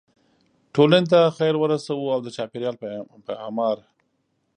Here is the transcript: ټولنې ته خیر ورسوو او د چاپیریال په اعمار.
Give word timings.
ټولنې 0.75 1.07
ته 1.11 1.19
خیر 1.37 1.55
ورسوو 1.59 2.13
او 2.15 2.19
د 2.23 2.27
چاپیریال 2.37 2.75
په 3.27 3.33
اعمار. 3.43 3.77